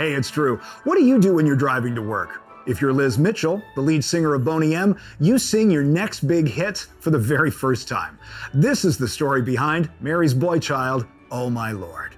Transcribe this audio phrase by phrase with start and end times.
[0.00, 0.56] Hey, it's true.
[0.84, 2.40] What do you do when you're driving to work?
[2.66, 6.48] If you're Liz Mitchell, the lead singer of Boney M, you sing your next big
[6.48, 8.18] hit for the very first time.
[8.54, 12.14] This is the story behind Mary's Boy Child, Oh My Lord.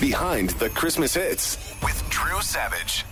[0.00, 3.04] Behind the Christmas hits with Drew Savage.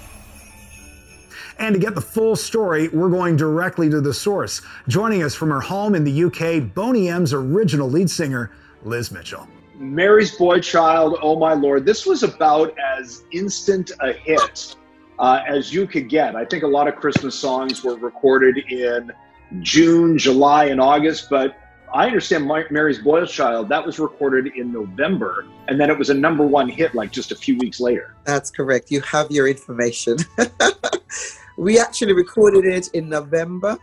[1.58, 4.62] And to get the full story, we're going directly to the source.
[4.86, 8.52] Joining us from her home in the UK, Boney M's original lead singer,
[8.84, 9.48] Liz Mitchell.
[9.78, 11.86] Mary's Boy Child, Oh My Lord.
[11.86, 14.74] This was about as instant a hit
[15.18, 16.34] uh, as you could get.
[16.34, 19.12] I think a lot of Christmas songs were recorded in
[19.60, 21.56] June, July, and August, but
[21.94, 26.14] I understand Mary's Boy Child, that was recorded in November, and then it was a
[26.14, 28.14] number one hit like just a few weeks later.
[28.24, 28.90] That's correct.
[28.90, 30.18] You have your information.
[31.56, 33.78] we actually recorded it in November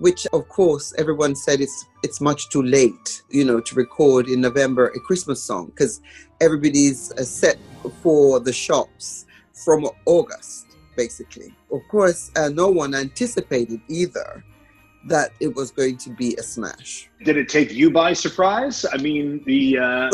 [0.00, 4.40] which of course everyone said it's it's much too late you know to record in
[4.40, 6.00] november a christmas song because
[6.40, 7.58] everybody's uh, set
[8.02, 11.54] for the shops from august basically.
[11.72, 14.44] Of course uh, no one anticipated either
[15.06, 17.08] that it was going to be a smash.
[17.24, 18.84] Did it take you by surprise?
[18.92, 20.10] I mean the uh...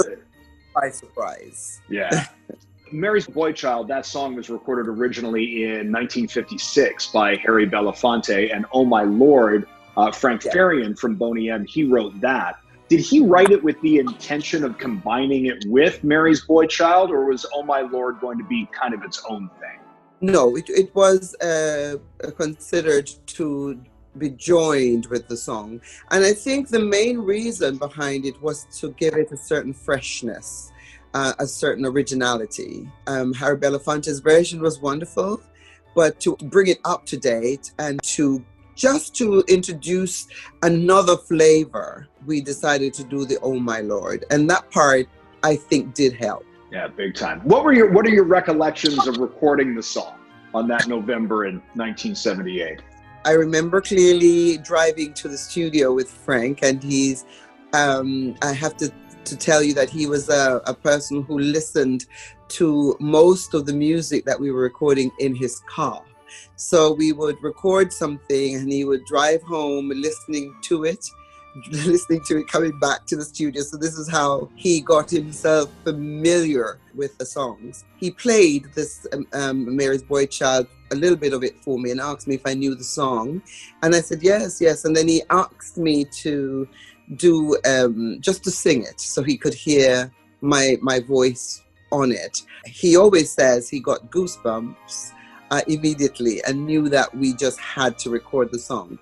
[0.75, 1.81] by surprise.
[1.89, 2.27] Yeah.
[2.93, 8.85] Mary's Boy Child, that song was recorded originally in 1956 by Harry Belafonte, and Oh
[8.85, 9.67] My Lord
[9.97, 10.53] uh, Frank yeah.
[10.53, 12.57] Farian from Boney M, he wrote that.
[12.89, 17.25] Did he write it with the intention of combining it with Mary's Boy Child, or
[17.25, 19.81] was Oh My Lord going to be kind of its own thing?
[20.21, 21.97] No, it, it was uh,
[22.37, 23.79] considered to
[24.17, 25.81] be joined with the song.
[26.11, 30.73] And I think the main reason behind it was to give it a certain freshness,
[31.13, 32.89] uh, a certain originality.
[33.07, 35.43] Um, Harry Belafonte's version was wonderful,
[35.95, 38.45] but to bring it up to date and to
[38.77, 40.29] just to introduce
[40.63, 44.25] another flavor, we decided to do the Oh My Lord.
[44.31, 45.09] And that part
[45.43, 46.45] I think did help.
[46.71, 47.41] Yeah, big time.
[47.41, 50.19] What were your what are your recollections of recording the song
[50.55, 52.83] on that November in 1978?
[53.25, 57.25] I remember clearly driving to the studio with Frank and he's
[57.73, 58.93] um, I have to
[59.25, 62.07] to tell you that he was a, a person who listened
[62.49, 66.05] to most of the music that we were recording in his car.
[66.57, 71.09] So we would record something and he would drive home listening to it,
[71.71, 73.63] listening to it coming back to the studio.
[73.63, 77.85] So this is how he got himself familiar with the songs.
[77.97, 81.91] He played this um, um, Mary's Boy Child, a little bit of it for me
[81.91, 83.43] and asked me if I knew the song.
[83.83, 84.85] And I said, yes, yes.
[84.85, 86.69] And then he asked me to
[87.15, 91.63] do um, just to sing it so he could hear my my voice
[91.93, 92.43] on it.
[92.67, 95.13] He always says he got goosebumps
[95.51, 98.99] uh, immediately and knew that we just had to record the song.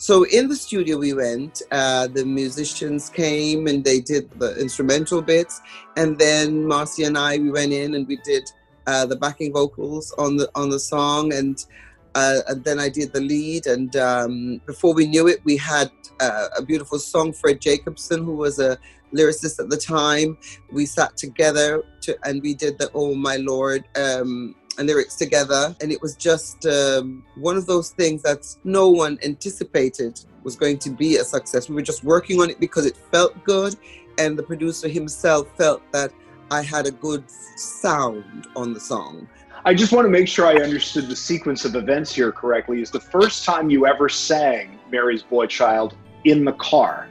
[0.00, 5.20] So in the studio we went, uh, the musicians came and they did the instrumental
[5.20, 5.60] bits,
[5.96, 8.48] and then Marcy and I we went in and we did
[8.86, 11.66] uh, the backing vocals on the on the song, and,
[12.14, 13.66] uh, and then I did the lead.
[13.66, 17.32] And um, before we knew it, we had uh, a beautiful song.
[17.32, 18.78] Fred Jacobson, who was a
[19.12, 20.38] lyricist at the time,
[20.72, 24.54] we sat together to, and we did the "Oh My Lord." Um,
[24.86, 25.74] lyrics together.
[25.80, 30.78] And it was just um, one of those things that no one anticipated was going
[30.78, 31.68] to be a success.
[31.68, 33.76] We were just working on it because it felt good.
[34.18, 36.12] And the producer himself felt that
[36.50, 39.28] I had a good sound on the song.
[39.64, 42.80] I just want to make sure I understood the sequence of events here correctly.
[42.80, 47.08] Is the first time you ever sang Mary's Boy Child in the car?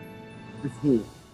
[0.64, 1.00] Mm-hmm.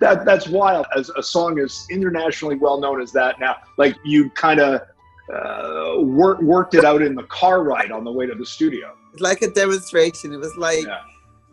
[0.00, 0.86] that that's wild.
[0.96, 4.82] As a song as internationally well known as that now, like you kind of
[5.32, 8.94] uh, work, worked it out in the car ride on the way to the studio.
[9.18, 10.32] Like a demonstration.
[10.32, 11.02] It was like, yeah.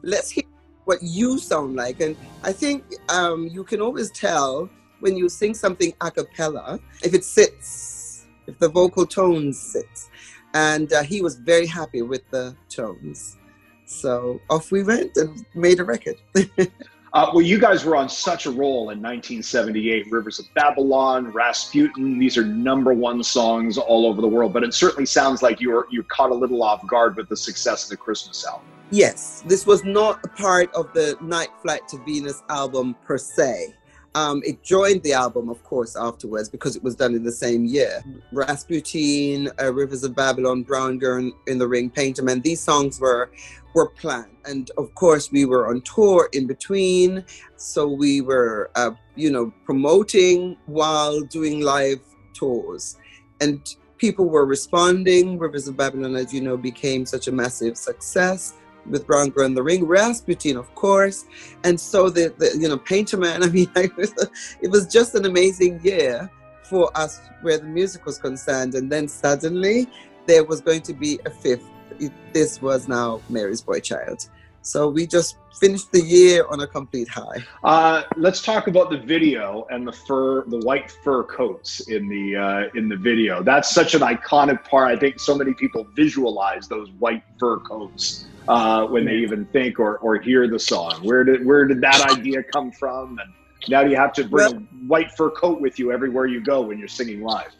[0.01, 0.43] let's hear
[0.85, 2.01] what you sound like.
[2.01, 4.69] And I think um, you can always tell
[4.99, 10.09] when you sing something a cappella if it sits, if the vocal tones sits.
[10.53, 13.37] And uh, he was very happy with the tones.
[13.85, 16.15] So off we went and made a record.
[17.13, 20.11] Uh, well, you guys were on such a roll in 1978.
[20.11, 22.19] Rivers of Babylon, Rasputin.
[22.19, 24.53] These are number one songs all over the world.
[24.53, 27.37] But it certainly sounds like you were you caught a little off guard with the
[27.37, 28.67] success of the Christmas album.
[28.91, 33.75] Yes, this was not a part of the Night Flight to Venus album per se.
[34.15, 37.65] Um, it joined the album, of course, afterwards because it was done in the same
[37.65, 38.03] year.
[38.31, 42.41] Rasputin, uh, Rivers of Babylon, Brown Girl in the Ring, Painter Man.
[42.41, 43.31] These songs were
[43.75, 47.23] were planned, and of course, we were on tour in between,
[47.55, 51.99] so we were, uh, you know, promoting while doing live
[52.33, 52.97] tours,
[53.41, 55.37] and people were responding.
[55.37, 58.55] Rivers of Babylon, as you know, became such a massive success
[58.89, 61.25] with Brown Girl in the Ring, Rasputin, of course,
[61.63, 63.43] and so the, the you know Painter Man.
[63.43, 66.29] I mean, it was just an amazing year
[66.69, 68.75] for us where the music was concerned.
[68.75, 69.87] And then suddenly
[70.27, 71.65] there was going to be a fifth.
[71.99, 74.29] It, this was now Mary's Boy Child.
[74.69, 77.43] So we just finished the year on a complete high.
[77.63, 82.35] Uh, let's talk about the video and the fur, the white fur coats in the
[82.35, 83.41] uh, in the video.
[83.41, 84.91] That's such an iconic part.
[84.91, 89.79] I think so many people visualize those white fur coats uh, when they even think
[89.79, 90.99] or, or hear the song.
[91.01, 93.17] Where did where did that idea come from?
[93.17, 93.33] And
[93.69, 96.61] now you have to bring well, a white fur coat with you everywhere you go
[96.61, 97.51] when you're singing live.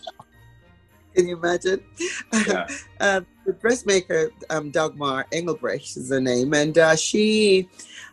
[1.19, 1.83] Can you imagine?
[2.48, 2.66] Yeah.
[3.01, 7.68] uh, the dressmaker, um, Dagmar Engelbrecht is her name, and uh, she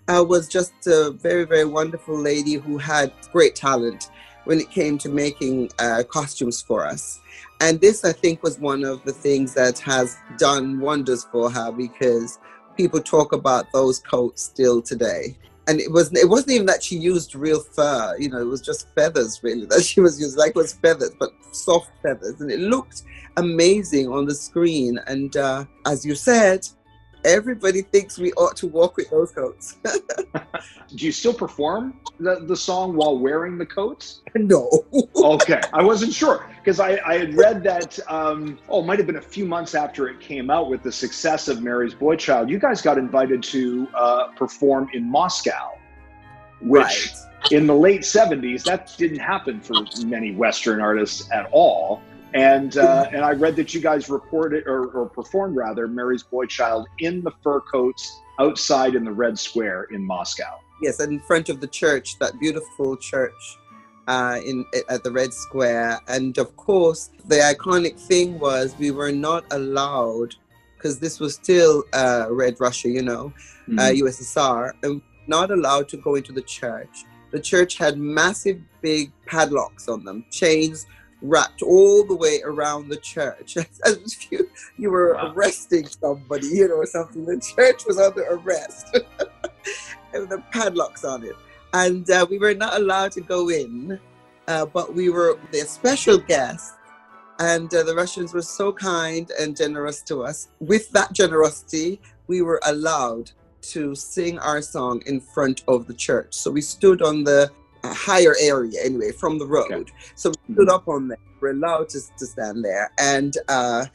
[0.08, 4.10] uh, was just a very, very wonderful lady who had great talent
[4.42, 7.20] when it came to making uh, costumes for us.
[7.60, 11.70] And this, I think, was one of the things that has done wonders for her
[11.70, 12.40] because
[12.76, 15.36] people talk about those coats still today
[15.68, 18.60] and it was it wasn't even that she used real fur you know it was
[18.60, 20.38] just feathers really that she was using.
[20.38, 22.40] Like was feathers but soft feathers.
[22.40, 23.02] And it looked
[23.36, 24.98] amazing on the screen.
[25.06, 26.66] And uh, as you said
[27.26, 29.76] everybody thinks we ought to walk with those coats.
[30.94, 34.22] Do you still perform the, the song while wearing the coats?
[34.34, 34.70] No.
[35.16, 39.06] okay, I wasn't sure because I, I had read that, um, oh, it might have
[39.06, 42.48] been a few months after it came out with the success of Mary's Boy Child.
[42.48, 45.78] You guys got invited to uh, perform in Moscow,
[46.62, 46.82] which.
[46.82, 47.12] Right.
[47.52, 49.74] In the late 70s, that didn't happen for
[50.04, 52.02] many Western artists at all.
[52.36, 56.44] And uh, and I read that you guys reported or, or performed rather Mary's Boy
[56.44, 60.60] Child in the fur coats outside in the Red Square in Moscow.
[60.82, 63.56] Yes, in front of the church, that beautiful church
[64.06, 66.00] uh, in at the Red Square.
[66.08, 70.34] And of course, the iconic thing was we were not allowed
[70.76, 73.32] because this was still uh, Red Russia, you know,
[73.68, 73.78] uh, mm-hmm.
[73.78, 77.06] uh, USSR, and not allowed to go into the church.
[77.30, 80.86] The church had massive, big padlocks on them, chains
[81.22, 85.32] wrapped all the way around the church as if you, you were wow.
[85.32, 87.24] arresting somebody, you know, or something.
[87.24, 88.96] The church was under arrest.
[90.12, 91.36] and the padlocks on it.
[91.72, 93.98] And uh, we were not allowed to go in,
[94.48, 96.74] uh, but we were the special guests.
[97.38, 100.48] And uh, the Russians were so kind and generous to us.
[100.60, 103.30] With that generosity, we were allowed
[103.60, 106.32] to sing our song in front of the church.
[106.34, 107.50] So we stood on the
[107.90, 109.72] a higher area anyway from the road.
[109.72, 109.92] Okay.
[110.14, 111.18] So we stood up on there.
[111.40, 112.90] We're allowed to, to stand there.
[112.98, 113.86] And uh,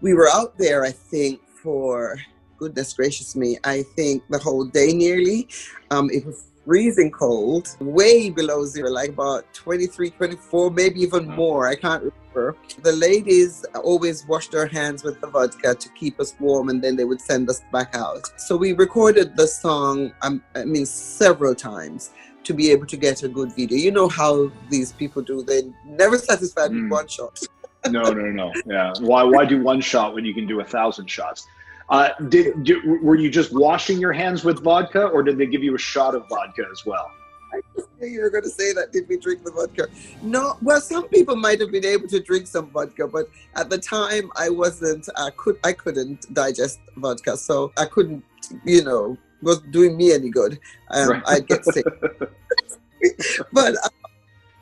[0.00, 2.18] we were out there, I think, for
[2.58, 5.48] goodness gracious me, I think the whole day nearly.
[5.90, 11.66] Um, it was freezing cold, way below zero, like about 23, 24, maybe even more.
[11.66, 12.56] I can't remember.
[12.82, 16.94] The ladies always washed their hands with the vodka to keep us warm, and then
[16.96, 18.40] they would send us back out.
[18.40, 22.10] So we recorded the song, um, I mean, several times
[22.44, 23.78] to be able to get a good video.
[23.78, 26.82] You know how these people do; they never satisfied mm.
[26.82, 27.38] with one shot.
[27.90, 28.52] no, no, no.
[28.66, 28.92] Yeah.
[29.00, 29.22] Why?
[29.22, 31.46] Why do one shot when you can do a thousand shots?
[31.88, 35.62] Uh, did, did, were you just washing your hands with vodka, or did they give
[35.62, 37.10] you a shot of vodka as well?
[37.52, 37.60] I
[38.00, 38.92] knew you were going to say that.
[38.92, 39.88] Did we drink the vodka?
[40.22, 40.56] No.
[40.62, 44.30] Well, some people might have been able to drink some vodka, but at the time,
[44.36, 45.08] I wasn't.
[45.16, 45.58] I could.
[45.64, 48.24] I couldn't digest vodka, so I couldn't.
[48.64, 50.58] You know, was doing me any good.
[50.90, 51.22] Um, right.
[51.26, 51.84] I'd get sick.
[53.52, 53.88] but uh,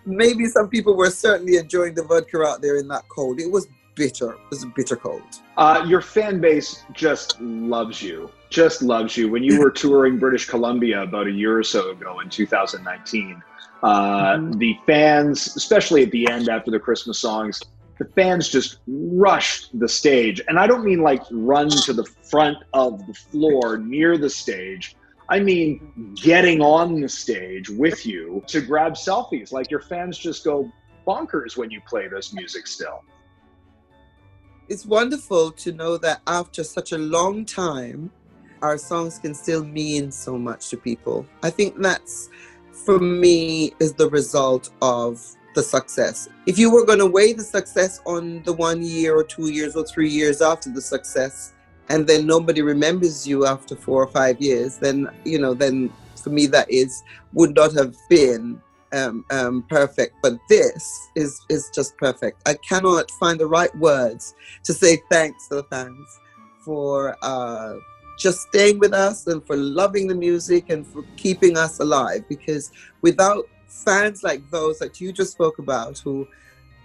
[0.06, 3.40] maybe some people were certainly enjoying the vodka out there in that cold.
[3.40, 4.32] It was bitter.
[4.32, 5.22] It was bitter cold.
[5.56, 8.30] Uh, your fan base just loves you.
[8.48, 9.30] Just loves you.
[9.30, 13.42] When you were touring British Columbia about a year or so ago in 2019,
[13.82, 14.52] uh, mm-hmm.
[14.58, 17.60] the fans, especially at the end after the Christmas songs,
[18.00, 20.40] the fans just rushed the stage.
[20.48, 24.96] And I don't mean like run to the front of the floor near the stage.
[25.28, 29.52] I mean getting on the stage with you to grab selfies.
[29.52, 30.72] Like your fans just go
[31.06, 33.04] bonkers when you play this music still.
[34.70, 38.10] It's wonderful to know that after such a long time,
[38.62, 41.26] our songs can still mean so much to people.
[41.42, 42.30] I think that's,
[42.72, 46.28] for me, is the result of the success.
[46.46, 49.76] If you were going to weigh the success on the one year or two years
[49.76, 51.52] or three years after the success,
[51.88, 55.92] and then nobody remembers you after four or five years, then you know, then
[56.22, 57.02] for me that is
[57.32, 58.60] would not have been
[58.92, 60.14] um, um, perfect.
[60.22, 62.48] But this is is just perfect.
[62.48, 66.06] I cannot find the right words to say thanks to the fans
[66.64, 67.74] for uh,
[68.18, 72.22] just staying with us and for loving the music and for keeping us alive.
[72.28, 72.70] Because
[73.02, 76.26] without fans like those that you just spoke about who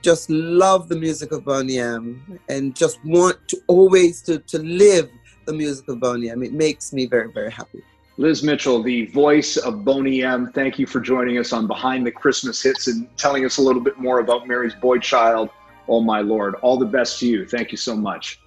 [0.02, 5.10] just love the music of Boney M and just want to always to, to live
[5.46, 7.82] the music of Boney M, it makes me very, very happy.
[8.18, 12.12] Liz Mitchell, the voice of Boney M, thank you for joining us on Behind the
[12.12, 15.50] Christmas Hits and telling us a little bit more about Mary's boy child.
[15.88, 16.56] Oh, my Lord.
[16.56, 17.46] All the best to you.
[17.46, 18.40] Thank you so much.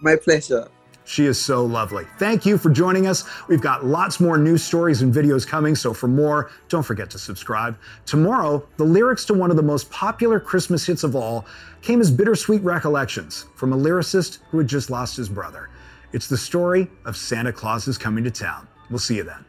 [0.00, 0.66] My pleasure.
[1.10, 2.06] She is so lovely.
[2.18, 3.24] Thank you for joining us.
[3.48, 7.18] We've got lots more news stories and videos coming, so for more, don't forget to
[7.18, 7.76] subscribe.
[8.06, 11.46] Tomorrow, the lyrics to one of the most popular Christmas hits of all
[11.82, 15.68] came as bittersweet recollections from a lyricist who had just lost his brother.
[16.12, 18.68] It's the story of Santa Claus is coming to town.
[18.88, 19.44] We'll see you then.